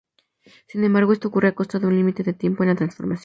[0.65, 3.19] Sin embargo, esto ocurre a costa de un límite de tiempo en la transformación.